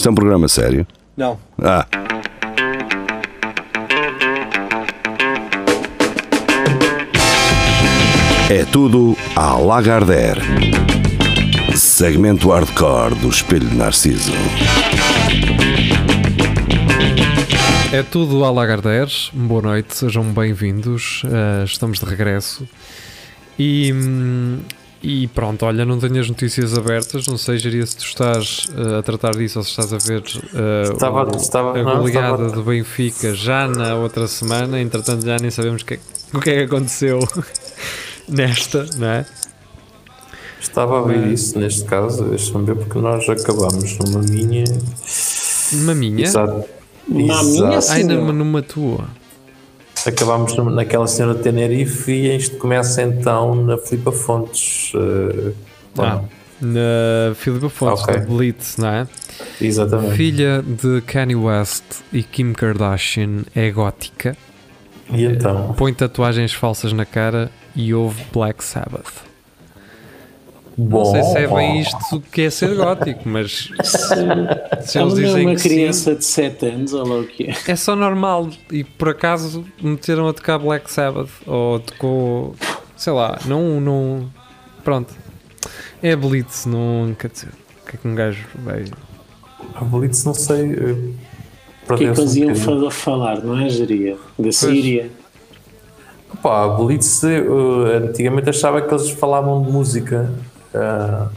[0.00, 0.86] Isto é um programa sério?
[1.14, 1.38] Não.
[1.62, 1.86] Ah.
[8.48, 10.40] É tudo à Lagardère.
[11.76, 14.32] Segmento hardcore do Espelho de Narciso.
[17.92, 19.12] É tudo à Lagardère.
[19.34, 21.24] Boa noite, sejam bem-vindos.
[21.24, 22.66] Uh, estamos de regresso.
[23.58, 24.60] E, hum,
[25.02, 27.26] e pronto, olha, não tenho as notícias abertas.
[27.26, 30.92] Não sei, se tu estás uh, a tratar disso ou se estás a ver uh,
[30.92, 32.08] Estava- o- estava- a goleada
[32.44, 34.80] estava- do Benfica já na outra semana.
[34.80, 36.00] Entretanto, já nem sabemos o que, é-
[36.34, 37.18] o que é que aconteceu
[38.28, 39.26] nesta, não é?
[40.60, 44.64] Estava a ver isso neste caso, deixa-me ver porque nós acabámos numa minha.
[45.72, 46.24] Uma minha?
[46.24, 46.64] Exato.
[47.08, 47.78] Na minha.
[47.88, 49.04] Ai, numa, numa tua.
[50.06, 54.92] Acabámos naquela cena de Tenerife e isto começa então na Filipa Fontes.
[54.94, 56.22] ou Ah,
[56.60, 58.20] na Filipe Fontes, Ok.
[58.20, 59.06] do Blitz, não é?
[59.60, 60.14] Exatamente.
[60.16, 64.36] Filha de Kanye West e Kim Kardashian é gótica,
[65.12, 65.74] E então?
[65.76, 69.29] põe tatuagens falsas na cara e ouve Black Sabbath.
[70.78, 75.18] Não sei se é bem isto que é ser gótico, mas se eles Ela não
[75.18, 77.54] é dizem uma que sim, criança de 7 anos, olha lá o que é.
[77.72, 78.48] é só normal.
[78.70, 82.54] E por acaso meteram a tocar Black Sabbath ou tocou,
[82.96, 83.80] sei lá, não.
[83.80, 84.30] não
[84.82, 85.14] pronto.
[86.02, 87.14] É Blitz, não.
[87.18, 87.48] Quer dizer,
[87.82, 88.84] o que é que um gajo vai.
[89.74, 90.72] A Blitz não sei.
[90.72, 94.16] eh, O que é que eles iam um fa- falar, não é, Jeria?
[94.38, 95.10] Da Síria.
[96.42, 97.42] Pá, a Blitz, eh,
[98.08, 100.32] antigamente achava que eles falavam de música.
[100.74, 101.28] Ah,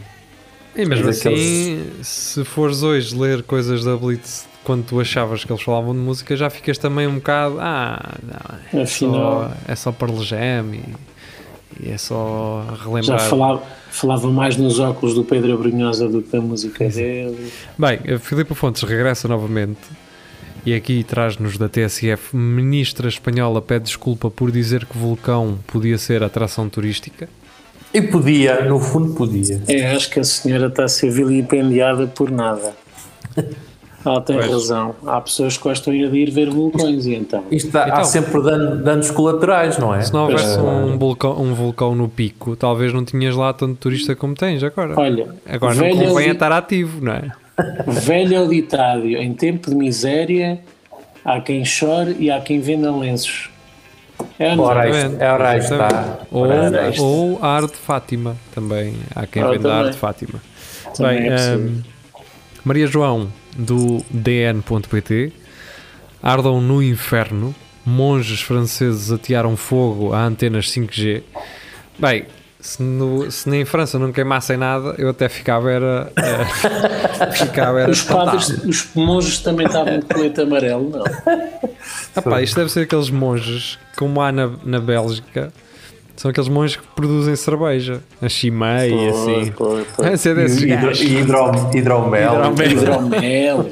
[0.76, 5.44] E mesmo É assim, daqueles- se fores hoje ler coisas da Blitz quando tu achavas
[5.44, 7.56] que eles falavam de música, já ficas também um bocado.
[7.60, 10.82] Ah, não, é Afinal, só, é só Pearl Jam e,
[11.86, 13.20] e é só já relembrar.
[13.28, 17.52] falava, falava mais nos óculos do Pedro Abrunhosa do que da música dele.
[17.78, 19.80] Bem, a Filipe Fontes regressa novamente
[20.64, 22.34] e aqui traz-nos da TSF.
[22.34, 27.28] Ministra espanhola pede desculpa por dizer que vulcão podia ser atração turística.
[27.94, 29.62] E podia, no fundo podia.
[29.68, 32.72] É, acho que a senhora está a ser vilipendiada por nada.
[34.04, 34.50] Ela tem Pois.
[34.50, 34.94] razão.
[35.06, 37.42] Há pessoas que gostam de ir ver vulcões e então.
[37.50, 38.04] Isto há, há Então.
[38.04, 40.02] sempre dan- danos colaterais, não é?
[40.02, 43.76] Se não houvesse Ah, um vulcão, um vulcão no pico, talvez não tinhas lá tanto
[43.76, 44.94] turista como tens agora.
[45.00, 47.30] Olha, Agora não convém li- estar ativo, não é?
[47.88, 50.58] Velho ditado, em tempo de miséria,
[51.24, 53.48] há quem chore e há quem venda lenços.
[54.38, 54.64] É não?
[54.64, 54.80] Ora,
[55.32, 56.18] ora, está.
[56.30, 56.46] Ou,
[57.00, 58.94] ou a arte de Fátima também.
[59.14, 60.40] Há quem Ah, venda a arte de Fátima.
[60.96, 61.58] Também Bem, é possível.
[61.58, 61.82] hum,
[62.64, 65.32] Maria João, do DN.pt.
[66.22, 67.54] Ardam no inferno.
[67.86, 71.22] Monges franceses atearam fogo a antenas 5G.
[71.98, 72.24] Bem,
[72.64, 76.10] se, no- se nem em França não queimassem nada, eu até ficava era.
[76.16, 81.04] eh, ficava era Os padres, os monges também estavam de colete amarelo, não.
[82.16, 85.52] Ah pá, isto deve ser aqueles monges, como há na, na Bélgica,
[86.16, 89.52] são aqueles monges que produzem cerveja, a chimei e assim.
[89.54, 92.32] Pois, pois, Deve ser desses E hidro- e hidro- hidromel.
[92.32, 92.54] Hidromel.
[92.70, 93.66] Hidromel,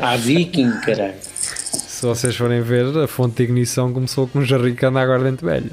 [0.00, 1.14] a viking, caralho.
[1.20, 5.24] Se vocês forem ver, a fonte de ignição começou com um jarrico que anda agora
[5.24, 5.70] dentro velha.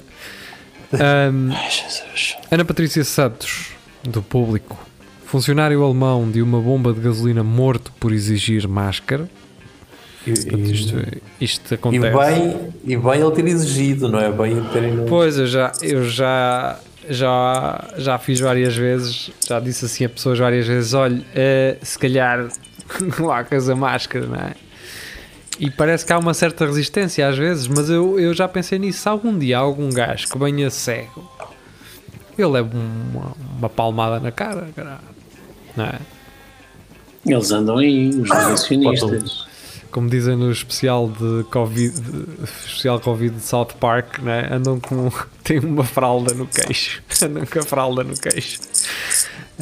[0.94, 2.31] Ahm, Ai, Jesus.
[2.52, 3.70] Ana Patrícia Santos,
[4.04, 4.78] do Público.
[5.26, 9.30] Funcionário alemão de uma bomba de gasolina morto por exigir máscara.
[10.28, 10.96] E, Portanto, e- Isto,
[11.40, 12.18] isto e acontece.
[12.18, 14.32] bem, e bem ele ter exigido, não é?
[14.32, 15.06] Bem terem.
[15.08, 16.78] Pois, eu já, eu já,
[17.10, 21.98] já, já fiz várias vezes, já disse assim a pessoas várias vezes: olha, eh, se
[21.98, 22.50] calhar
[23.20, 24.54] lá com essa máscara, não é?
[25.60, 29.00] E parece que há uma certa resistência às vezes, mas eu, eu já pensei nisso.
[29.04, 31.24] Se algum dia algum gajo que venha cego,
[32.42, 35.00] eu levo uma, uma palmada na cara, caralho.
[35.76, 36.00] não é?
[37.26, 39.50] Eles andam aí, os negacionistas.
[39.92, 44.48] Como dizem no especial de Covid, de- especial Covid de South Park, né?
[44.50, 45.12] andam com.
[45.44, 47.04] têm uma fralda no queixo.
[47.22, 48.60] Andam com a fralda no queixo.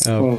[0.05, 0.37] Ah,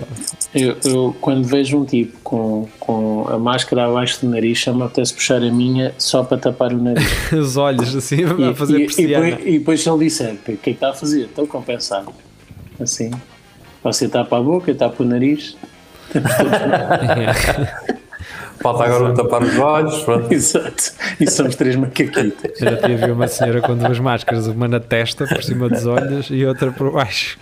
[0.54, 5.12] Eu, eu, quando vejo um tipo com, com a máscara abaixo do nariz, chama apetece
[5.12, 7.04] puxar a minha só para tapar o nariz.
[7.32, 10.36] os olhos assim E, a fazer e- e depois, e depois se ele disser, o
[10.38, 11.22] que é que está a fazer?
[11.24, 12.12] Estou compensado.
[12.80, 13.10] Assim.
[13.82, 15.56] Você tapa a boca, tapa o nariz.
[18.60, 20.02] Falta agora um tapar os olhos.
[20.02, 20.30] Pronto.
[20.32, 20.92] Exato.
[21.18, 22.58] E somos três macaquitas.
[22.58, 26.28] Já tinha visto uma senhora com duas máscaras, uma na testa, por cima dos olhos,
[26.30, 27.38] e outra por baixo.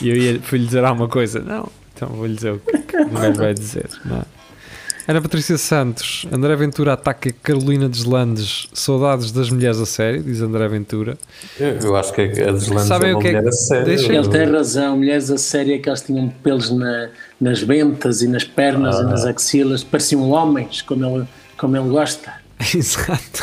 [0.00, 1.40] E eu ia, fui-lhe dizer alguma coisa.
[1.40, 3.88] Não, então vou-lhe dizer o que, que o gajo vai dizer.
[4.04, 4.22] Não.
[5.06, 5.10] É?
[5.10, 10.66] Ana Patrícia Santos, André Ventura ataca Carolina Deslandes, saudades das mulheres a sério, diz André
[10.68, 11.16] Ventura.
[11.58, 13.52] Eu, eu acho que a Deslandes Sabem é o uma que é que- mulher a
[13.52, 13.84] sério.
[13.86, 17.08] deixa- Ele tem razão, mulheres a sério é que elas tinham pelos na-
[17.40, 21.26] nas ventas e nas pernas e nas axilas, pareciam homens, como ele,
[21.56, 22.32] como ele gosta.
[22.74, 23.42] Exato.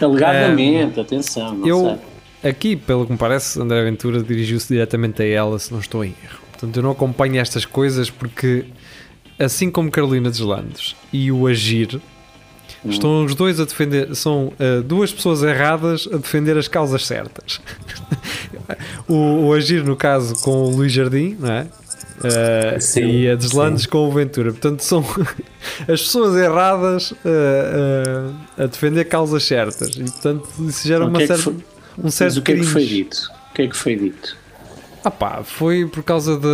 [0.00, 1.98] Alegadamente, atenção, não Eu,
[2.42, 2.50] sei.
[2.50, 6.08] aqui, pelo que me parece, André Ventura dirigiu-se diretamente a ela, se não estou em
[6.24, 6.38] erro.
[6.52, 8.64] Portanto, eu não acompanho estas coisas porque,
[9.38, 12.00] assim como Carolina Deslandes e o Agir,
[12.84, 17.60] estão os dois a defender, são ah, duas pessoas erradas a defender as causas certas.
[19.08, 21.66] o, o Agir, no caso, com o Luís Jardim, não é?
[22.22, 23.88] Ah, Sim, e a Deslandes sim.
[23.88, 24.52] com o Ventura.
[24.52, 25.04] Portanto, são
[25.88, 29.96] as pessoas erradas ah, a defender causas certas.
[29.96, 31.60] E, portanto, isso gera O uma é certa, um
[32.02, 33.16] Mas certo o que é que foi dito?
[33.50, 34.43] O que é que foi dito?
[35.04, 36.48] Ah pá, foi por causa da,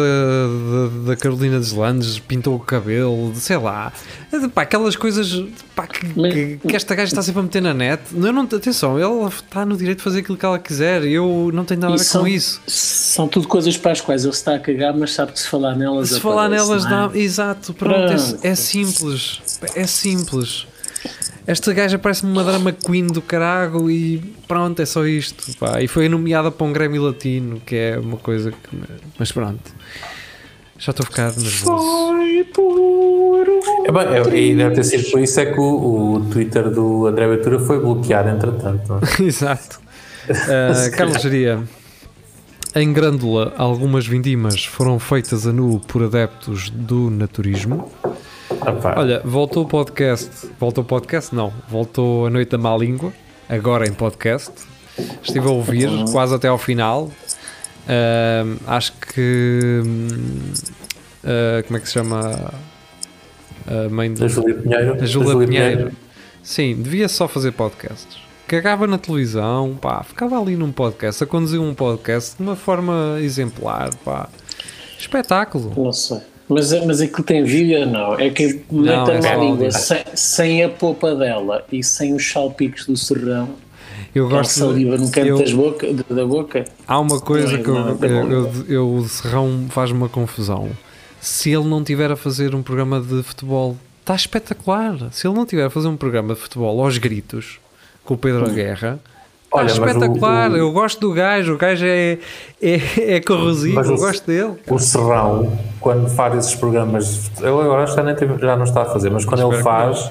[1.07, 3.93] da, Carolina Deslandes, pintou o cabelo, sei lá.
[4.53, 8.03] Pá, aquelas coisas pá, que, que, que esta gaja está sempre a meter na net.
[8.13, 11.05] Eu não, atenção, ela está no direito de fazer aquilo que ela quiser.
[11.05, 12.61] Eu não tenho nada a ver são, com isso.
[12.67, 15.47] são tudo coisas para as quais ele se está a cagar, mas sabe que se
[15.47, 16.89] falar nelas Se falar nelas, é?
[16.89, 17.11] dá.
[17.15, 18.39] Exato, pronto, é- Pronto.
[18.43, 19.41] É, simples.
[19.77, 20.67] É simples.
[21.51, 25.53] Esta gaja parece-me uma drama queen do carago e pronto, é só isto.
[25.59, 25.83] Pá.
[25.83, 28.79] E foi nomeada para um Grammy Latino, que é uma coisa que.
[29.19, 29.75] Mas pronto.
[30.79, 32.13] Já estou a ficar nervoso.
[33.85, 37.09] É bem, é- e deve ter sido por isso é que o, o Twitter do
[37.09, 39.01] André Ventura foi bloqueado, entretanto.
[39.21, 39.81] Exato.
[40.31, 41.65] Uh, Carlos Geria.
[42.77, 47.91] Em Grândola, algumas vindimas foram feitas a nu por adeptos do naturismo.
[48.63, 48.95] Ah.
[48.99, 50.49] Olha, voltou o podcast.
[50.59, 51.35] Voltou o podcast?
[51.35, 51.53] Não.
[51.69, 53.13] Voltou a Noite da Má Língua,
[53.49, 54.53] agora em podcast.
[55.23, 57.11] Estive a ouvir quase até ao final.
[57.89, 59.81] Ahm, acho que.
[61.25, 62.53] ah, como é que se chama?
[63.67, 64.29] A mãe Da do.
[64.29, 64.95] Júlia Pinheiro.
[64.95, 65.93] A Júlia Pinheiro.
[66.43, 68.19] Sim, devia só fazer podcasts.
[68.47, 73.17] Cagava na televisão, pá, ficava ali num podcast, a conduzir um podcast de uma forma
[73.21, 74.29] exemplar, pá.
[74.99, 75.73] Espetáculo.
[75.77, 76.21] Não sei.
[76.51, 78.19] Mas, mas aquilo tem vídeo, não.
[78.19, 82.85] É que é a só língua sem, sem a popa dela e sem os salpicos
[82.87, 83.51] do serrão,
[84.15, 86.65] Eu gosto saliva no canto eu- das boca, da boca.
[86.87, 87.77] Há uma coisa Não é que eu,
[88.09, 90.69] eu, eu, eu- o Serrão faz uma confusão.
[91.21, 94.97] Se ele não tiver a fazer um programa de futebol, está espetacular.
[95.13, 97.61] Se ele não tiver a fazer um programa de futebol aos gritos
[98.05, 99.10] com o Pedro Guerra, está
[99.53, 100.51] Olha, mas o- espetacular.
[100.53, 102.19] o- Eu gosto do gajo, o gajo é,
[102.63, 102.81] é,
[103.17, 104.53] é corrosivo, Mas eu o- gosto dele.
[104.69, 108.85] O Serrão, quando faz esses programas, ele agora já, nem tem- já não está a
[108.87, 110.11] fazer, mas quando Espero ele faz,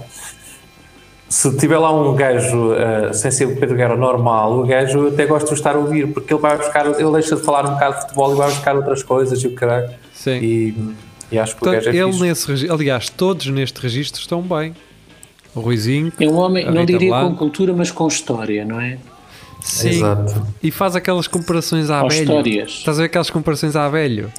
[1.29, 5.25] se tiver lá um gajo eh, sem ser o Pedro Guerra normal, o gajo até
[5.25, 7.95] gosta de estar a ouvir, porque ele vai buscar, ele deixa de falar um bocado
[7.95, 9.89] de futebol e vai buscar outras coisas e o caralho.
[10.13, 10.39] Sim.
[10.41, 10.75] E,
[11.31, 12.47] e acho que o Portanto, gajo é ele fixe.
[12.49, 14.75] nesse aliás, todos neste registro estão bem.
[15.55, 17.29] O Ruizinho, É um homem, não diria Blanco.
[17.31, 18.97] com cultura, mas com história, não é?
[19.61, 20.45] Sim, Exato.
[20.63, 22.21] e faz aquelas comparações à velho.
[22.21, 22.69] histórias.
[22.71, 24.31] Estás a ver aquelas comparações à velho?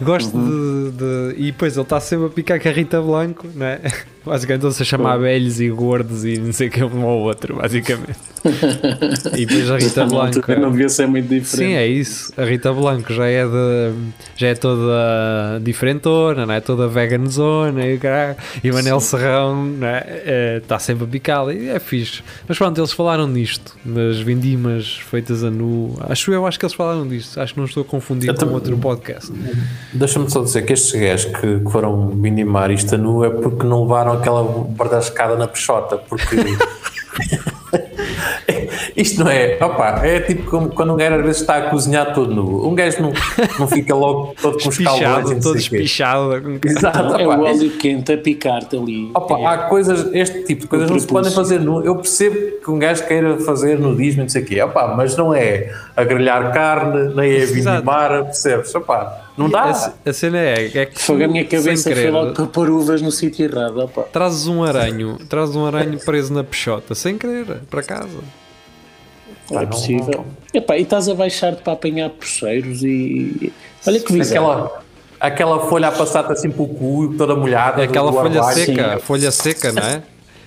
[0.00, 0.90] Gosto Uhum.
[0.90, 0.96] de,
[1.36, 3.80] de- E depois ele está sempre a picar com a Rita Blanco, não é?
[4.24, 7.56] Basicamente estão-se a chamar velhos e gordos e não sei o que um ao outro,
[7.56, 8.18] basicamente.
[9.36, 10.40] e depois a Rita Blanco.
[10.60, 11.46] não devia ser muito diferente.
[11.68, 12.32] Sim, é isso.
[12.36, 13.92] A Rita Blanco já é de,
[14.36, 16.60] já é toda diferentona, não é?
[16.60, 18.36] Toda veganzona e o caralho.
[18.62, 20.04] E o Manel Serrão é?
[20.06, 21.08] É, está sempre a
[21.52, 22.22] e é fixe.
[22.46, 25.96] Mas pronto, eles falaram nisto, nas vindimas feitas a nu.
[26.00, 27.40] Acho eu, acho que eles falaram disto.
[27.40, 29.32] Acho que não estou a confundir Eu com também- outro podcast.
[29.92, 33.66] Deixa-me só dizer que estes gajos que, que foram vindimar isto a nu é porque
[33.66, 36.36] não levaram aquela bardascada na peixota, porque
[38.96, 42.14] isto não é, opa, é tipo como quando um gajo às vezes está a cozinhar
[42.14, 43.12] todo nu, um gajo não,
[43.58, 46.60] não fica logo todo com os não todo espichado.
[46.64, 49.10] Exato, É o opa, óleo quente a picar-te ali.
[49.14, 49.46] Opa, É.
[49.46, 51.82] há coisas, este tipo de coisas não se podem fazer nu.
[51.84, 55.16] Eu percebo que um gajo queira fazer nudismo e não sei o quê, opa, mas
[55.16, 57.76] não é a grelhar carne, nem é Exato.
[57.78, 58.74] vindimar, percebes?
[58.74, 59.64] Opa, não dá.
[59.64, 62.46] A, a cena é, é que Fogo, a minha cabeça sem foi querer, logo para
[62.46, 63.78] pôr uvas no sítio errado.
[63.78, 64.02] Opa.
[64.12, 68.18] trazes um aranho, trazes um aranho preso na peixota, sem querer, para casa.
[69.50, 70.24] É não- possível.
[70.52, 73.52] Epá, e estás a baixar-te para apanhar puxeiros e.
[73.86, 74.36] Olha que visão.
[74.38, 74.82] Aquela,
[75.20, 77.82] aquela folha a passar-te assim pelo cu, toda molhada.
[77.82, 78.98] É aquela do folha seca, sim.
[79.00, 80.02] folha seca, não é?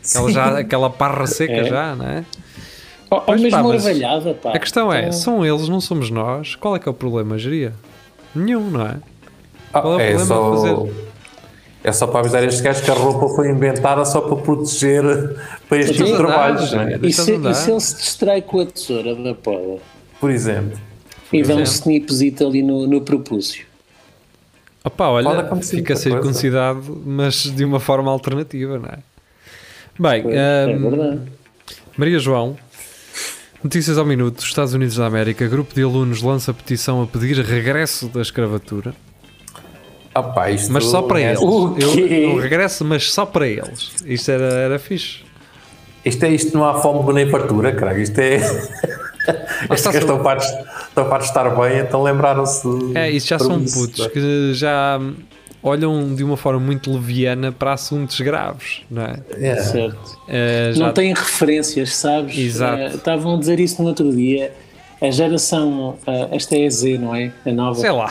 [0.09, 1.63] Aquela, já, aquela parra seca É.
[1.65, 2.25] já, não é?
[3.25, 4.51] Pois, mesmo pá, orvalhada, pá.
[4.53, 6.55] A questão é, Então, são eles, não somos nós.
[6.55, 7.73] Qual é que é o problema, geria?
[8.35, 8.95] Nenhum, não é?
[9.73, 11.06] Ah, Qual é o é, problema só, de fazer?
[11.89, 15.03] É só para avisar estes gajos que a roupa foi inventada só para proteger
[15.69, 16.89] para este tipo de trabalhos, é?
[16.91, 17.07] gente.
[17.07, 19.79] E se, e se ele se distrai com a tesoura da poda
[20.19, 20.77] por exemplo.
[21.31, 23.65] e dá um snipzito ali no, no propúcio?
[24.83, 28.99] Opa, olha, fica circuncidado, mas de uma forma alternativa, não é?
[29.99, 31.21] Bem, É hum, verdade.
[31.97, 32.55] Maria João,
[33.63, 38.07] notícias ao minuto, Estados Unidos da América, grupo de alunos lança petição a pedir regresso
[38.07, 38.93] da escravatura,
[40.23, 41.39] Pá, isto mas só para é- eles.
[41.41, 43.91] O Eu, eu regresso, mas só para eles.
[44.05, 45.19] Isto era, era fixe.
[46.05, 48.01] Isto é isto, não há fome nem fartura, caralho.
[48.01, 48.37] Isto é.
[49.69, 50.47] Gajos estão fartos,
[50.87, 52.67] estão de estar bem, então lembraram-se.
[52.95, 54.09] É, isso já para são isso, putos é?
[54.09, 54.99] que já
[55.61, 59.19] olham de uma forma muito leviana para assuntos graves, não é?
[59.31, 59.55] É.
[59.57, 60.17] Certo.
[60.29, 62.37] Eh, já- Não têm referências, sabes?
[62.37, 62.79] Exato.
[62.81, 64.53] Eh, Estavam a dizer isso no outro dia.
[65.01, 65.95] A geração,
[66.31, 67.31] esta é a Z, não é?
[67.45, 67.79] A nova.
[67.79, 68.07] Sei lá,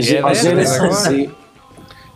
[0.00, 0.92] ge- é a desta geração?
[0.92, 1.30] Z.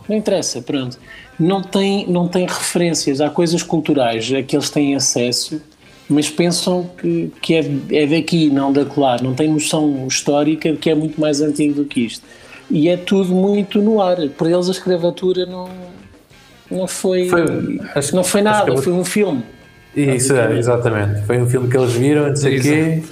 [0.07, 0.97] Não interessa, pronto.
[1.39, 3.21] Não tem, não tem referências.
[3.21, 5.61] Há coisas culturais a que eles têm acesso,
[6.09, 9.17] mas pensam que, que é, é daqui, não da lá.
[9.21, 12.23] Não têm noção histórica de que é muito mais antigo do que isto.
[12.69, 14.17] E é tudo muito no ar.
[14.37, 15.69] Para eles a escravatura não,
[16.71, 17.45] não foi, Foi-
[18.13, 19.43] não foi nada, escrava- foi um filme.
[19.97, 21.25] Isso, é, exatamente.
[21.25, 23.03] Foi um filme que eles viram, não sei o quê.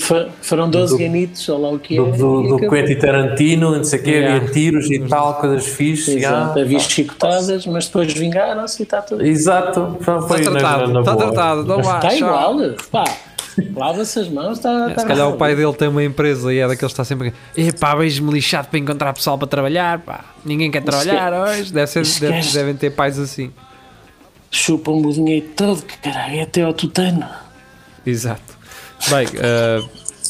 [0.42, 2.02] Foram 12 Do- ganitos, ou lá o que é.
[2.02, 2.70] Do, do, e do.
[2.70, 4.36] Quentin Tarantino, não sei o quê, Yeah.
[4.38, 6.16] havia tiros e tal, coisas fixes.
[6.18, 9.26] Exato, ah, havia chicotadas, mas depois vingaram-se e está tudo.
[9.26, 11.26] Exato, foi Está tratado, na- na está boa.
[11.32, 11.64] tratado.
[11.66, 12.18] Não vá, Está tchau.
[12.18, 13.04] igual, pá.
[13.76, 14.92] Lava-se as mãos, está.
[14.92, 17.34] É, Se calhar o pai dele tem uma empresa e é daqueles que está sempre.
[17.56, 20.00] Epá, vejo-me lixado para encontrar pessoal para trabalhar.
[20.00, 20.26] Pá.
[20.44, 21.72] Ninguém quer trabalhar hoje.
[21.72, 23.52] Deve ser, deve- devem ter pais assim.
[24.56, 27.26] Chupam-me o dinheiro todo, que caralho, é até ao tutano.
[28.06, 28.58] Exato.
[29.10, 29.90] Bem, uh,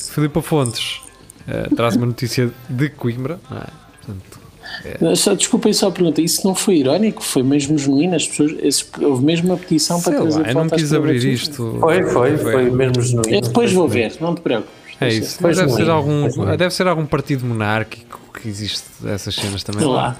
[0.10, 1.00] Filipe Fontes
[1.48, 3.40] uh, traz uma notícia de Coimbra.
[3.50, 3.66] Não é?
[4.04, 7.24] Portanto, Só, desculpem só a pergunta, isso não foi irónico?
[7.24, 8.16] Foi mesmo genuíno?
[8.16, 11.24] As pessoas, esses- houve mesmo uma petição para sei trazer lá, eu não quis abrir
[11.24, 11.78] isto.
[11.80, 13.36] Foi, foi, foi mesmo genuíno.
[13.36, 14.85] Eu depois Foi vou ver, não te preocupes.
[15.02, 15.38] É isso.
[15.42, 19.82] Mas deve ser, algum, deve ser algum partido monárquico que existe essas cenas também.
[19.82, 19.96] Sei lá.
[20.02, 20.16] lá,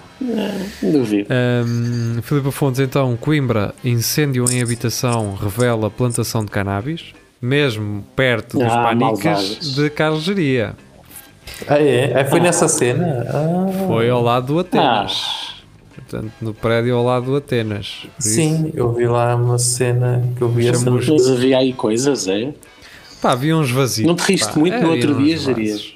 [0.84, 1.30] Eh, duvido.
[1.66, 8.72] Um, Filipe Fontes, então, Coimbra, incêndio em habitação revela plantação de cannabis, mesmo perto dos
[8.72, 9.76] Ah, malvados.
[9.76, 10.76] de Carlegeria.
[11.68, 12.20] Ah, é?
[12.22, 13.26] Ah, foi nessa cena?
[13.30, 15.54] Ah, Foi ao lado do Atenas.
[15.96, 18.00] Portanto, no prédio ao lado do Atenas.
[18.02, 22.28] Por isso, sim, eu vi lá uma cena que eu vi Mas havia aí coisas,
[22.28, 22.54] é?
[23.22, 24.08] Pá, havia uns vazios.
[24.08, 24.60] Não te riste pá.
[24.60, 25.38] muito no outro dia.
[25.38, 25.94] Jarias?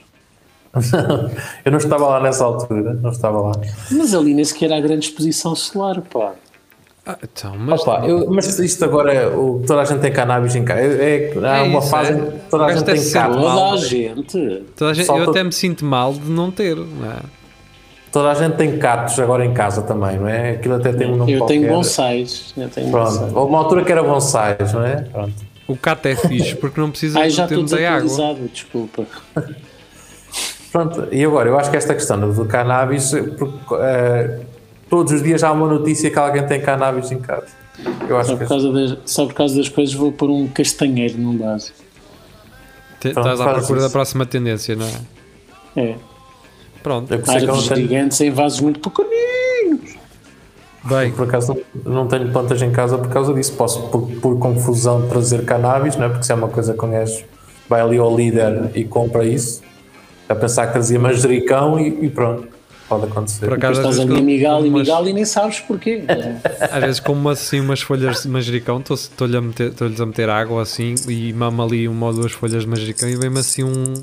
[1.66, 3.52] Eu não estava lá nessa altura, não estava lá.
[3.92, 6.34] Mas ali nem sequer há grande exposição solar, pá.
[7.06, 10.56] Ah, então, mas Opa, eu- mas isto agora é o toda a gente tem cannabis
[10.56, 10.82] em casa.
[10.82, 12.16] É, é- há É uma isso, fase é.
[12.16, 13.44] em que toda a gente tem ser cannabis.
[13.46, 13.56] mal.
[13.58, 14.64] Toda a gente.
[14.78, 16.76] toda a gente- eu até me sinto mal de não ter.
[16.76, 17.16] Não é?
[18.12, 20.52] Toda a gente tem catos agora em casa também, não é?
[20.52, 21.76] Aquilo até tem um nome Eu tenho qualquer.
[21.76, 22.54] bonsais.
[22.56, 23.36] Eu tenho Pronto, bonsais.
[23.36, 24.96] houve uma altura que era bonsais, não é?
[25.02, 25.34] Pronto.
[25.70, 28.36] O cato é fixe porque não precisa Ai, de já estou ter muita água.
[28.52, 29.06] desculpa.
[30.72, 34.40] Pronto, e agora, eu acho que esta questão do cannabis, porque, eh,
[34.90, 37.48] todos os dias há uma notícia que alguém tem cannabis em casa.
[38.08, 40.48] Eu acho Só que por, causa das, só por causa das coisas vou pôr um
[40.48, 41.74] castanheiro num Pronto,
[43.04, 43.88] Estás à procura isso.
[43.88, 45.82] da próxima tendência, não é?
[45.82, 45.96] É.
[46.82, 47.14] Pronto.
[47.14, 49.38] é Árvores gigantes em vasos muito pequeninos.
[50.84, 53.54] Bem, por acaso não, tenho plantas em casa por causa disso.
[53.54, 56.10] Posso, por, por confusão, trazer cannabis, não é?
[56.10, 57.24] Porque se é uma coisa que gajo
[57.68, 59.62] vai ali ao líder e compra isso,
[60.28, 62.48] a pensar que trazia manjericão e, e pronto,
[62.88, 63.46] pode acontecer.
[63.46, 66.04] Por acaso, estás ali a migal e migal e nem sabes porquê.
[66.72, 70.30] às vezes como assim umas folhas de manjericão, estou- estou-lhe a meter- estou-lhes a meter
[70.30, 73.94] água assim e mama ali uma ou duas folhas de manjericão e vem-me assim um,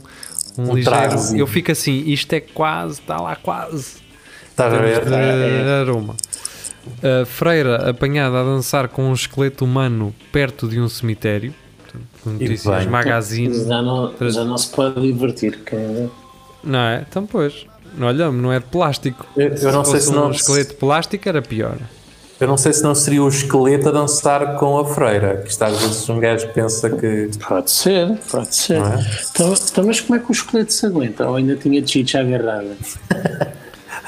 [0.59, 0.91] um, Um ligeiro.
[0.99, 1.41] tragozinho.
[1.41, 4.05] Eu fico assim, isto é quase, está lá quase.
[4.51, 5.05] Estás a ver?
[5.05, 6.15] de aroma.
[7.03, 11.53] A freira apanhada a dançar com um esqueleto humano perto de um cemitério.
[12.25, 12.89] Notícias bem.
[12.89, 13.65] magazine.
[13.65, 15.59] Já não, já não se pode divertir.
[15.65, 16.11] quer ver?
[16.65, 17.05] Não é?
[17.09, 17.67] Então, pois.
[18.01, 19.27] Olha, não é de plástico.
[19.37, 21.77] Eu- eu não sei fosse se não- um esqueleto de plástico era pior.
[22.39, 25.69] Eu não sei se não seria o esqueleto a dançar com a freira, que está
[25.69, 27.31] às vezes um gajo pensa que.
[27.49, 28.75] Pode ser, pode ser.
[28.77, 29.07] É?
[29.31, 31.27] Então, então, mas como é que o esqueleto se aguenta?
[31.27, 32.77] Ou ainda tinha de chicha agarrada?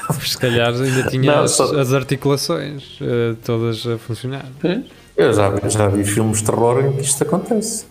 [0.25, 4.45] Se calhar ainda tinha Não, as, só- as articulações eh, todas a funcionar.
[4.63, 4.79] É?
[5.17, 7.85] Eu já, vi- já vi filmes de terror em que isto acontece.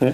[0.00, 0.12] É.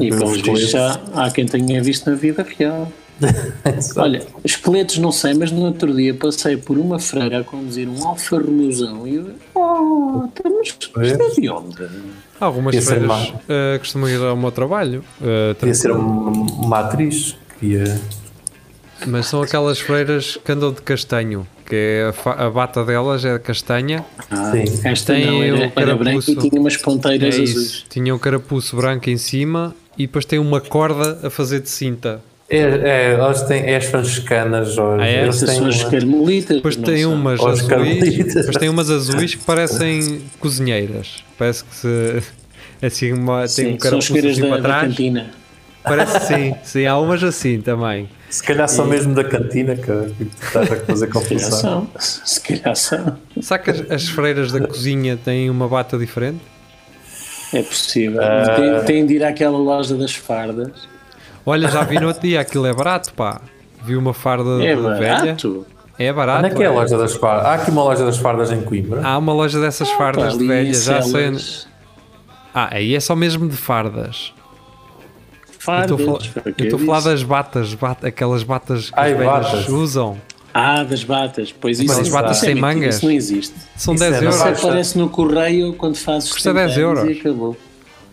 [0.00, 2.90] E os pelos vistos já há quem tenha visto na vida real.
[3.96, 8.06] Olha, esqueletos não sei, mas no outro dia passei por uma freira a conduzir um
[8.06, 9.30] Alfa Romeozão e eu.
[9.54, 10.28] Oh,
[10.62, 11.88] isto é de onde?
[12.40, 13.26] Algumas feiras má.
[13.48, 18.00] eh, costumam ir ao meu trabalho, eh, Podia ser uma, uma atriz que ia.
[19.06, 23.34] Mas são aquelas freiras que andam de castanho, que é a, a bata delas é
[23.34, 24.64] de castanha, Ah, Sim.
[24.84, 26.32] esta Tem não, o era, era carapuço.
[26.34, 27.58] branca e tinha umas é ponteiras isso.
[27.58, 27.84] azuis.
[27.88, 32.20] Tinha um carapuço branco em cima e depois tem uma corda a fazer de cinta.
[32.50, 35.02] É, é, elas têm é as franciscanas hoje.
[35.02, 35.22] Ah, é?
[35.24, 36.56] Eles têm são as carmelitas.
[36.56, 41.22] Depois tem umas azuis, depois tem umas azuis que parecem cozinheiras.
[41.36, 42.22] Parece que se
[42.80, 44.88] assim uma, tem Sim, um carapuço assim da, para da trás.
[44.88, 45.30] cantina.
[45.88, 48.08] Parece sim, sim, há umas assim também.
[48.30, 51.50] Se calhar são mesmo da cantina que, que estás a fazer Se calhar confusão.
[51.50, 51.90] são.
[51.98, 53.16] Se calhar são.
[53.40, 56.40] Sabe que as, as freiras da cozinha têm uma bata diferente?
[57.54, 58.20] É possível.
[58.22, 58.54] Ah.
[58.56, 60.70] Tem, tem de ir àquela loja das fardas.
[61.46, 63.40] Olha, já vi no outro dia, aquilo é barato, pá.
[63.82, 64.98] Vi uma farda É de velha.
[65.24, 65.66] barato.
[65.98, 66.44] É barato.
[66.44, 66.74] Onde é que é a pá.
[66.80, 67.46] loja das fardas?
[67.46, 69.00] Há aqui uma loja das fardas em Coimbra.
[69.02, 71.34] Há uma loja dessas fardas Pá, de velhas, já sei.
[72.54, 74.34] Ah, aí é só mesmo de fardas.
[75.76, 79.18] Eu estou a falar- eu estou a das batas, bat- aquelas batas que Ai, as
[79.18, 79.68] velhas batas.
[79.68, 80.16] usam.
[80.52, 81.52] Ah, das batas.
[81.52, 82.96] Pois isso, Mas as batas sem mangas?
[82.96, 83.54] Isso não existe.
[83.76, 84.34] São Isso 10 é euros.
[84.36, 87.16] Isso aparece no correio quando fazes Custa 70 10 anos euros.
[87.16, 87.56] E acabou.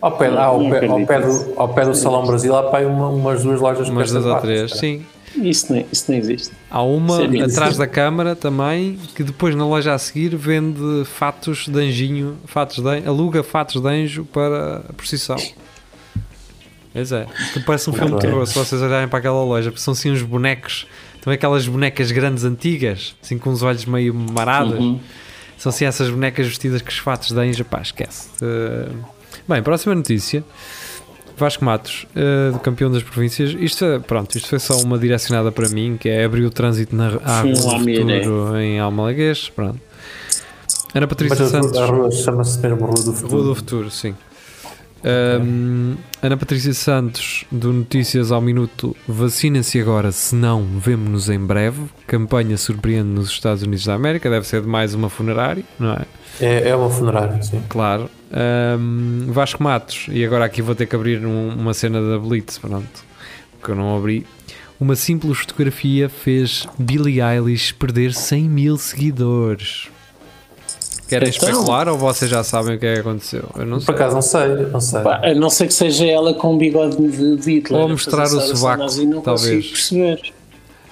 [0.00, 2.64] Ao pé, Não, ah, ao pé, ao pé do, ao pé do Salão Brasil há
[2.64, 5.04] pá, uma, umas duas lojas Umas com duas ou três, sim.
[5.34, 6.50] Isso não, isso não existe.
[6.70, 11.66] Há uma é atrás da câmara também, que depois na loja a seguir vende fatos
[11.68, 15.36] de anjinho, fatos de, aluga fatos de anjo para a procissão.
[16.96, 19.82] Pois é, que parece um filme de terror se vocês olharem para aquela loja, porque
[19.82, 20.86] são assim uns bonecos,
[21.20, 24.78] também aquelas bonecas grandes antigas, assim com os olhos meio marados.
[24.78, 24.98] Uhum.
[25.58, 28.28] São assim essas bonecas vestidas com os fatos de anjo, pá, esquece.
[28.42, 28.94] Uh,
[29.46, 30.42] bem, próxima notícia.
[31.36, 33.54] Vasco Matos, uh, do campeão das províncias.
[33.58, 36.96] Isto, é- pronto, isto foi só uma direcionada para mim, que é abrir o trânsito
[36.96, 38.22] na Rua do irei.
[38.22, 39.50] Futuro em Almalaguês.
[39.50, 39.78] Pronto.
[40.94, 41.78] Ana Patrícia Mas a, Santos.
[41.78, 43.28] a rua chama-se mesmo Rua do Futuro.
[43.28, 44.14] Rua do Futuro, sim.
[45.06, 51.82] Um, Ana Patrícia Santos, do Notícias ao Minuto, vacinem-se agora, se não, vemo-nos em breve.
[52.06, 56.02] Campanha surpreende nos Estados Unidos da América, deve ser de mais uma funerária, não é?
[56.40, 57.62] É, é uma funerária, sim.
[57.68, 58.10] Claro.
[58.80, 62.58] Um, Vasco Matos, e agora aqui vou ter que abrir um- uma cena da Blitz,
[62.58, 63.04] pronto,
[63.62, 64.26] que eu não abri.
[64.80, 69.88] Uma simples fotografia fez Billie Eilish perder 100 mil seguidores.
[71.08, 71.48] Querem Então?
[71.48, 73.44] especular ou vocês já sabem o que é que aconteceu?
[73.56, 73.94] Eu não Por sei.
[73.94, 75.00] acaso não sei, não sei.
[75.02, 77.80] Pá, a não ser que seja ela com um bigode de, Hitler.
[77.80, 78.86] Ou a mostrar o sovaco,
[79.22, 79.66] talvez.
[79.68, 80.20] perceber.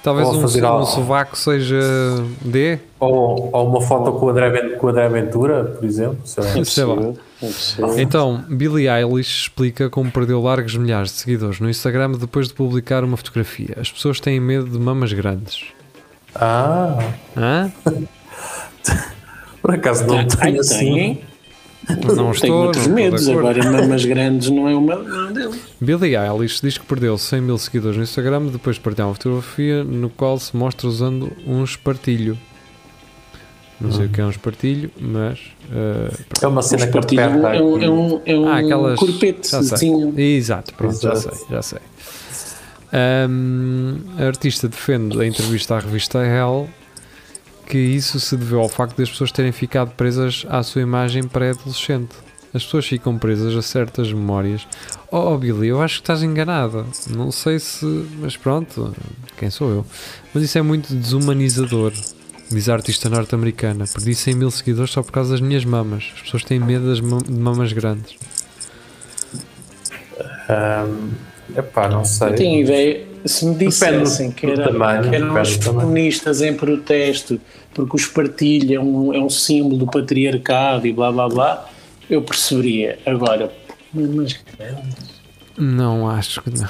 [0.02, 0.84] Talvez Ou um, fazer um algo.
[0.86, 1.80] sovaco seja
[2.42, 2.78] D?
[3.00, 6.18] Ou, ou uma foto com o André, com o André Ventura, por exemplo.
[6.26, 6.50] Sei lá.
[6.50, 6.94] É Sei lá.
[6.94, 7.18] possível.
[7.42, 7.98] É possível.
[7.98, 13.02] Então, Billie Eilish explica como perdeu largos milhares de seguidores no Instagram depois de publicar
[13.02, 13.76] uma fotografia.
[13.80, 15.64] As pessoas têm medo de mamas grandes.
[16.34, 16.98] Ah,
[17.34, 17.72] Hã?
[19.64, 20.94] por acaso não Ai, tenho assim.
[20.94, 21.20] tem.
[21.88, 22.64] Não Tenho estou.
[22.66, 23.28] outros não medos.
[23.28, 25.60] Agora, mamas grandes não é uma não é um deles.
[25.80, 29.82] Billie Eilish diz que perdeu 100 mil seguidores no Instagram depois de partilhar uma fotografia
[29.84, 32.38] no qual se mostra usando um espartilho.
[33.80, 35.38] Não sei o que é um espartilho, mas.
[35.72, 36.10] eh,
[36.42, 37.84] É uma cena que Partilho aperta é um, aqui.
[37.84, 38.92] é um, é um Ah, aquelas.
[39.00, 40.14] Já corpetezinho.
[40.20, 41.36] Exato, pronto, já Exato.
[41.36, 41.78] sei, já sei.
[42.92, 46.68] Ahm, a artista defende a entrevista à revista Hell
[47.66, 52.14] que isso se deveu ao facto das pessoas terem ficado presas à sua imagem pré-adolescente.
[52.52, 54.66] As pessoas ficam presas a certas memórias.
[55.10, 56.86] Oh, oh Billy, eu acho que estás enganada.
[57.10, 57.84] Não sei se.
[58.20, 58.94] Mas pronto,
[59.36, 59.86] quem sou eu?
[60.32, 61.92] Mas isso é muito desumanizador.
[62.50, 63.86] Diz a artista norte-americana.
[63.92, 66.12] Perdi 100 mil seguidores só por causa das minhas mamas.
[66.14, 68.14] As pessoas têm medo das mam- de mamas grandes.
[70.48, 71.10] Ahm,
[71.56, 72.28] epá, não sei.
[72.28, 77.40] Eu tenho ideia, se me dissessem que, era, tamanho, que eram os feministas em protesto
[77.72, 81.68] porque os partilha é um, é um símbolo do patriarcado e blá blá blá,
[82.08, 82.98] eu perceberia.
[83.04, 83.50] Agora,
[83.92, 84.38] mas
[85.58, 86.68] Não, acho que não.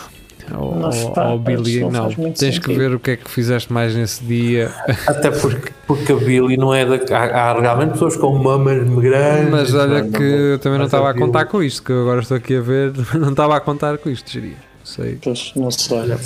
[1.14, 2.74] Faz- oh, Billy, não Tens que sentido.
[2.76, 4.70] ver o que é que fizeste mais nesse dia.
[5.08, 7.16] Até porque, porque a Billy não é da.
[7.16, 9.50] Há, há realmente pessoas com mamas grandes.
[9.50, 12.20] Mas olha não- que eu também não estava a contar com isto, que eu agora
[12.20, 12.92] estou aqui a ver.
[13.18, 14.56] Não estava a contar com isto, diria.
[14.84, 15.18] Sei.
[15.22, 15.96] pois, não sei.
[15.98, 16.18] Olha,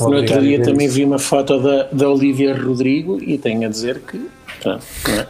[0.00, 0.96] No outro dia também isso.
[0.96, 4.18] vi uma foto da, da Olivia Rodrigo e tenho a dizer que
[4.62, 5.26] pronto, não é,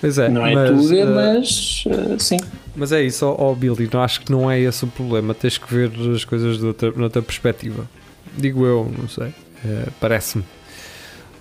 [0.00, 2.36] Pois é, não é mas, tudo, eh, mas eh, sim.
[2.74, 3.88] mas é isso, ó ó, Billy.
[3.92, 5.34] Não acho que não é esse o problema.
[5.34, 7.88] Tens que ver as coisas de outra, noutra perspectiva.
[8.36, 9.28] Digo eu, não sei.
[9.64, 10.42] Eh, Parece-me.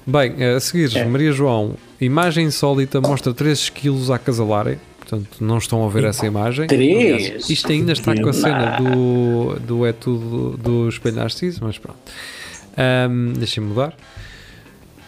[0.06, 1.06] Bem, a seguir, É.
[1.06, 4.78] Maria João, imagem insólita mostra 3 esquilos a acasalarem.
[5.10, 6.68] Portanto, não estão a ver essa imagem.
[6.68, 7.50] Três?
[7.50, 11.98] Isto ainda está com a cena do, do é tudo do espelho narciso, mas pronto.
[12.78, 13.96] Ahm, Deixem-me mudar.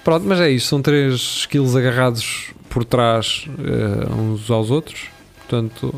[0.04, 0.68] Pronto, mas é isso.
[0.68, 5.02] São 3 esquilos agarrados por trás eh, uns aos outros.
[5.38, 5.94] Portanto,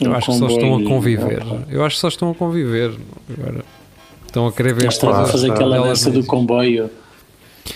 [0.00, 1.42] eu Um acho que só estão a conviver.
[1.68, 2.94] Eu acho que só estão a conviver.
[3.36, 3.64] Agora,
[4.26, 6.88] estão a querer ver Eles estão a coisas fazer aquela dança do comboio.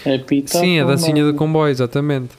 [0.06, 2.30] Apita Sim, a dancinha do comboio, exatamente.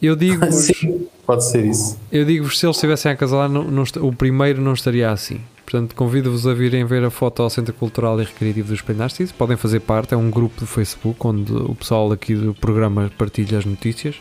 [0.00, 1.98] Eu digo-vos, Sim, pode ser isso.
[2.12, 5.40] eu digo se eles estivessem a casar, não, não o primeiro não estaria assim.
[5.64, 9.34] Portanto, convido-vos a virem ver a foto ao Centro Cultural e Recreativo do Espelho Narciso.
[9.34, 13.58] Podem fazer parte, é um grupo do Facebook onde o pessoal aqui do programa partilha
[13.58, 14.14] as notícias.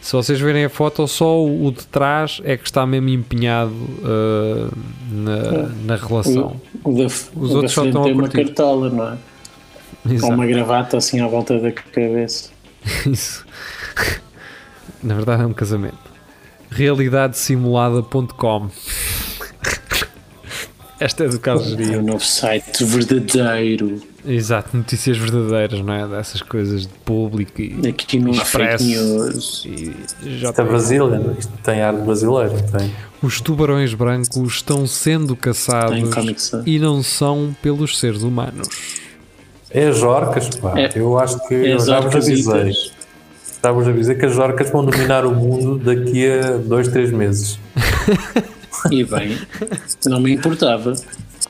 [0.00, 3.72] Se vocês verem a foto, só o o de trás é que está mesmo empenhado
[3.72, 4.72] uh,
[5.10, 6.58] na, na relação.
[6.82, 9.18] O da, Os o outros só estão a tem uma cartola, não é?
[10.14, 10.32] Exato.
[10.32, 12.50] uma gravata assim à volta da cabeça.
[13.04, 13.44] Isso.
[15.02, 15.96] Na verdade é um casamento.
[16.70, 18.68] Realidadesimulada.com
[21.00, 24.00] Esta é do Carlos É o novo site verdadeiro.
[24.26, 26.06] Exato, notícias verdadeiras, não é?
[26.08, 28.84] Dessas coisas de público e, Aqui no Expresso.
[28.84, 29.64] fake news.
[29.64, 29.94] e
[30.38, 32.52] já Isto é brasileiro, isto tem ar brasileiro.
[32.76, 32.92] Tem.
[33.22, 38.68] Os tubarões brancos estão sendo caçados e não são pelos seres humanos.
[39.70, 40.78] É as orcas, pá.
[40.78, 40.90] É.
[40.94, 42.74] Eu acho que É eu já vos avisei.
[43.62, 47.58] Já vos avisei que as orcas vão dominar o mundo daqui a dois, três meses.
[48.92, 49.36] E bem,
[50.06, 50.94] não me importava.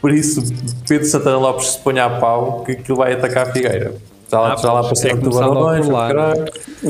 [0.00, 0.42] Por isso,
[0.88, 3.92] Pedro Santana Lopes se ponha a pau que aquilo vai atacar a Figueira.
[4.32, 5.86] Já lá, Ah, já lá passaram é tubarões.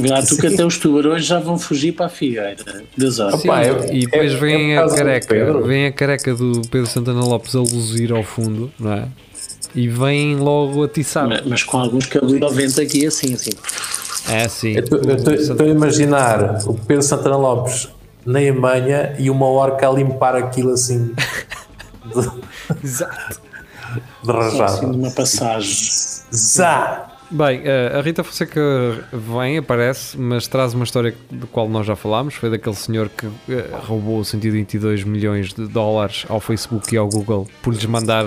[0.09, 2.55] Já tu que até os tubarões já vão fugir para a figueira
[2.97, 3.43] das horas.
[3.45, 7.21] Opa, é- E depois é- vem é a careca, vem a careca do Pedro Santana
[7.25, 9.09] Lopes a luzir ao fundo, não é?
[9.75, 11.29] E vem logo atiçado.
[11.31, 13.51] Mas, mas com alguns cabelos ao vento aqui assim, assim.
[14.31, 14.75] É assim.
[14.77, 14.85] Eu
[15.17, 17.89] estou- a imaginar o Pedro Santana Lopes
[18.27, 21.15] na Alemanha e uma orca a limpar aquilo assim
[22.05, 23.41] de, Exato.
[24.23, 24.87] de Assim, rajada.
[24.87, 25.89] numa passagem.
[26.35, 27.05] Zá!
[27.31, 28.61] Bem, eh, a Rita Fonseca
[29.13, 32.35] vem, aparece, mas traz uma história do qual nós já falámos.
[32.35, 37.47] Foi daquele senhor que eh, roubou 122 milhões de dólares ao Facebook e ao Google
[37.63, 38.25] por lhes mandar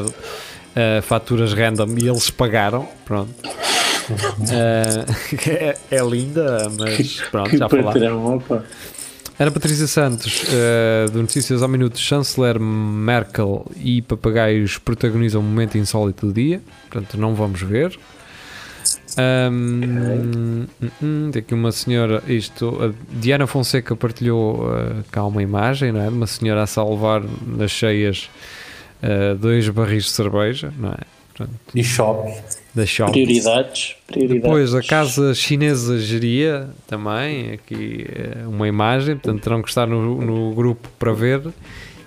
[0.76, 2.88] eh, faturas random e eles pagaram.
[3.04, 3.34] Pronto.
[4.52, 8.64] Eh, é, é linda, mas pronto, Que já patrão, opa.
[9.40, 15.78] Ana Patrícia Santos, eh, do Notícias ao Minuto, chanceler Merkel e papagaios protagonizam um momento
[15.78, 17.98] insólito do dia, portanto não vamos ver.
[19.18, 20.66] Hum,
[21.02, 26.02] hum, tem aqui uma senhora, isto, a Diana Fonseca partilhou eh, cá uma imagem, não
[26.02, 26.08] é?
[26.08, 28.30] De uma senhora a salvar nas cheias
[29.02, 30.98] eh, dois barris de cerveja, não é?
[31.36, 32.32] Portanto, E shop.
[32.74, 32.84] Da.
[33.12, 33.96] Prioridades.
[34.08, 34.42] Prioridades.
[34.42, 40.22] Depois a casa chinesa geria também, aqui eh, uma imagem, portanto terão que estar no,
[40.22, 41.42] no grupo para ver.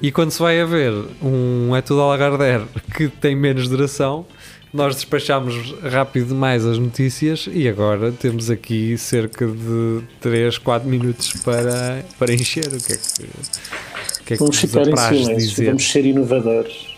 [0.01, 2.65] E quando se vai a ver um É Tudo Alagardère
[2.97, 4.27] que tem menos duração,
[4.73, 11.33] nós despachamos rápido demais as notícias e agora temos aqui cerca de 3, 4 minutos
[11.45, 12.67] para, para encher.
[12.67, 15.67] O que é que, o que, é que Vamos ficar em apraz silêncio, dizer?
[15.67, 16.94] vamos ser inovadores.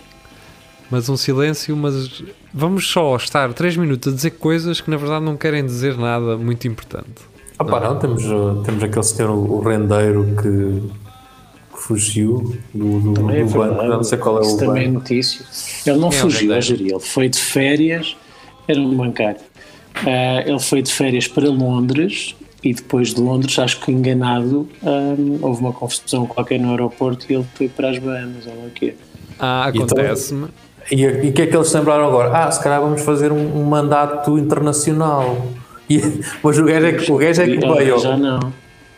[0.91, 2.23] Mas um silêncio, mas
[2.55, 6.37] vamos só estar 3 minutos a dizer coisas que na verdade não querem dizer nada
[6.37, 7.11] muito importante.
[7.59, 10.83] Ah pá, não, temos, uh, temos aquele senhor, o rendeiro que,
[11.75, 14.83] que fugiu do, do, Também é do banco, não sei qual é Isso o também
[14.85, 14.99] é banco.
[15.01, 15.45] notícia.
[15.87, 18.17] Ele não Quem é o fugiu gerir, ele foi de férias,
[18.69, 19.41] era um bancário.
[19.97, 25.15] Ah, ele foi de férias para Londres e depois de Londres, acho que enganado, ah,
[25.41, 28.95] houve uma confusão qualquer no aeroporto e ele foi para as Bahamas, ou o quê.
[29.39, 30.47] Ah, Então- acontece-me.
[30.47, 32.31] E e o que é que eles se lembraram agora?
[32.33, 35.47] Ah, se calhar vamos fazer um, um mandato internacional.
[35.89, 36.01] E,
[36.43, 37.99] mas o gajo é que, o gajo é que Ah, veio.
[38.01, 38.53] Já não.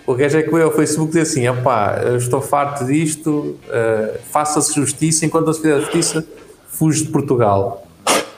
[0.06, 4.18] O gajo é que veio ao Facebook dizer assim: opá, eu estou farto disto, eh,
[4.32, 6.24] faça-se justiça, enquanto não se fizer justiça,
[6.66, 7.86] fuge de Portugal.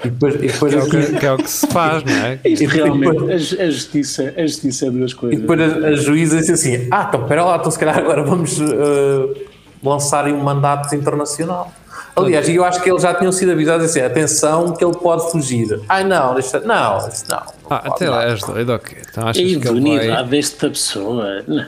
[0.05, 2.41] E depois, e depois, Que é, que, que é o que se faz, não é?
[2.45, 5.41] Isto E depois- realmente, a, a justiça, a justiça é duas e coisas.
[5.41, 8.61] depois a, a juíza disse assim: ah, então espera lá, então se calhar agora vamos
[8.61, 9.45] eh,
[9.81, 11.73] lançar um mandato internacional.
[12.17, 15.81] Aliás, eu acho que eles já tinham sido avisados assim: atenção, que ele pode fugir.
[15.89, 17.39] Ai não, deixa, não, isso não.
[17.39, 18.99] não Ah, pode até lá és doido, ok.
[19.11, 19.71] Então achas a que ele vai...
[19.73, 21.43] idoneidade desta pessoa.
[21.47, 21.67] Não.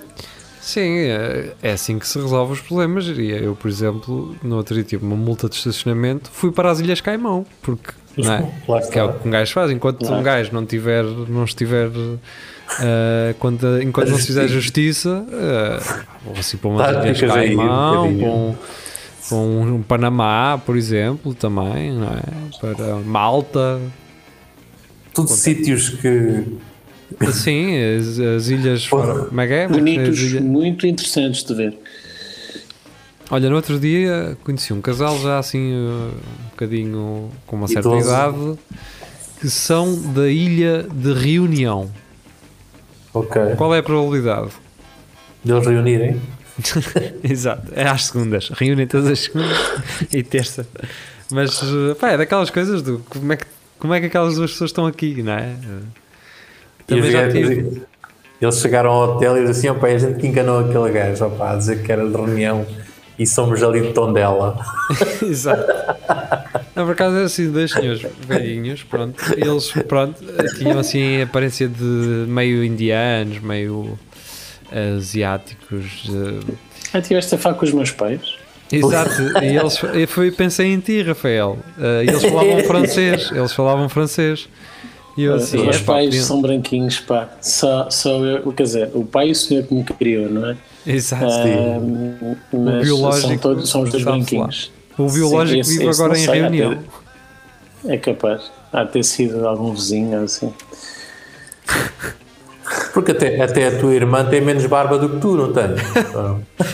[0.60, 3.36] Sim, é, é assim que se resolve os problemas, diria.
[3.36, 7.00] Eu, por exemplo, no outro dia tive uma multa de estacionamento, fui para as Ilhas
[7.00, 8.48] Caimão, porque não é?
[8.92, 10.16] Que é o que um gajo faz, enquanto Claro.
[10.16, 11.90] um gajo não tiver, não estiver,
[12.80, 17.28] eh, quando, enquanto não se fizer justiça, uh, vou assim para umas Tá, Ilhas um
[17.28, 18.54] Caimão, um,
[19.28, 22.22] para um Panamá, por exemplo, também, não é?
[22.60, 23.80] Para Malta,
[25.14, 26.44] Tudo sítios que.
[27.32, 28.86] Sim, as, as ilhas.
[28.86, 29.64] fora- Como é que é?
[29.66, 31.78] As Bonitos, ilhas- muito interessantes de ver.
[33.30, 36.10] Olha, no outro dia conheci um casal já assim, uh,
[36.46, 38.08] um bocadinho com uma certa Idoso.
[38.08, 38.58] idade,
[39.40, 41.90] que são da ilha de Reunião.
[43.14, 43.40] Ok.
[43.56, 44.50] Qual é a probabilidade?
[45.44, 46.20] De eles reunirem.
[47.24, 48.50] Exato, é às segundas.
[48.50, 49.56] Reúnem todas as segundas
[50.12, 50.66] e terça.
[51.30, 53.46] Mas, uh, pá, é daquelas coisas do como é que,
[53.78, 55.54] como é que aquelas duas pessoas estão aqui, não é?
[56.86, 57.82] Também já tive.
[58.40, 61.52] Eles chegaram ao hotel e disseram assim: opa, a gente que enganou aquele gajo, opa,
[61.52, 62.66] a dizer que era de reunião
[63.18, 64.58] e somos ali de Tondela.
[65.22, 65.64] Exato.
[66.74, 69.22] Na por acaso eram assim dois senhores velhinhos, pronto.
[69.36, 70.22] Eles, pronto,
[70.58, 71.84] tinham assim a aparência de
[72.28, 73.98] meio indianos, meio
[74.96, 76.04] asiáticos.
[76.08, 76.54] eh,
[76.94, 78.20] Ah, tiveste a falar com os meus pais?
[78.70, 81.58] Exato, e eles, eu fui, pensei em ti, Rafael.
[81.78, 84.48] Eh, eles falavam francês, eles falavam francês.
[85.14, 87.28] E eu assim, os meus "Epá, pais podiam-" são branquinhos, pá.
[87.42, 90.56] Só, só eu, quer dizer, o pai e o senhor que me criou, não é?
[90.86, 91.26] Exato.
[91.26, 91.78] Ah,
[92.50, 94.72] mas biológico são, todos, são os dois branquinhos.
[94.96, 96.78] O biológico Sim, vive esse agora em sei, de ter- reunião.
[97.86, 98.50] É capaz.
[98.72, 100.50] Há de ter sido algum vizinho assim.
[102.92, 105.64] Porque até, até a tua irmã tem menos barba do que tu, não tem?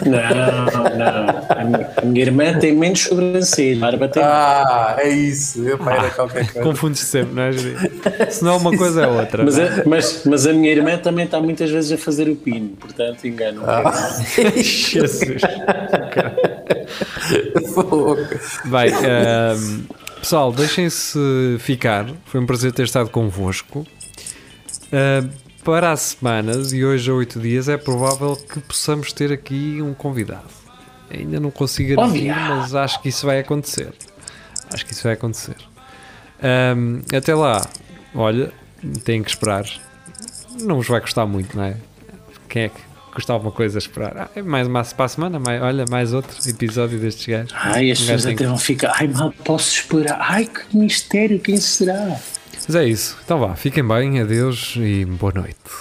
[0.05, 0.19] Não,
[0.97, 1.29] não.
[1.49, 3.81] A minha, a minha irmã tem menos sobrancelha.
[3.81, 4.23] Barba tem.
[4.23, 5.63] ah, é isso.
[5.67, 6.69] Eu era qualquer coisa.
[6.69, 7.79] Confundes sempre, não é, Júlio?
[8.31, 9.45] Se não é uma coisa é outra.
[9.45, 12.71] Mas a, mas, mas a minha irmã também está muitas vezes a fazer o pino,
[12.71, 13.63] portanto engano.
[14.57, 15.43] Jesus.
[17.75, 18.17] Fogo.
[18.65, 19.83] Bem, ehm,
[20.21, 21.19] pessoal, deixem-se
[21.59, 22.07] ficar.
[22.27, 23.87] Foi um prazer ter estado convosco.
[24.93, 25.29] Ehm,
[25.69, 29.93] para a semana, de hoje a oito dias, é provável que possamos ter aqui um
[29.93, 30.49] convidado.
[31.11, 33.93] Ainda não consigo garantir, mas acho que isso vai acontecer.
[34.73, 35.57] Acho que isso vai acontecer.
[36.43, 37.69] Ehm, até lá,
[38.15, 38.51] olha,
[39.05, 39.67] têm que esperar.
[40.59, 41.77] Não vos vai custar muito, não é?
[42.49, 42.81] Quem é que
[43.13, 44.17] custa alguma coisa a esperar?
[44.17, 47.53] Ah, é mais uma para a semana, mais, olha, mais outro episódio destes gajos.
[47.55, 48.95] Ai, as Um pessoas tem até vão ficar.
[48.99, 50.17] Ai, mal posso esperar.
[50.19, 52.19] Ai, que mistério, quem será?
[52.69, 53.17] Mas é isso.
[53.25, 55.57] Então vá, fiquem bem, adeus e boa noite.